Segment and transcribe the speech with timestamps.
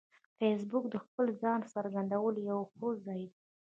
[0.37, 3.39] فېسبوک د خپل ځان څرګندولو یو ښه ځای دی